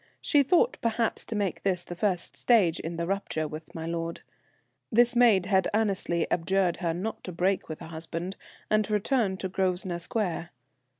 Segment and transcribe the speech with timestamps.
[0.19, 4.21] She thought, perhaps, to make this the first stage in the rupture with my lord.
[4.91, 8.35] This maid had earnestly adjured her not to break with her husband,
[8.67, 10.49] and to return to Grosvenor Square.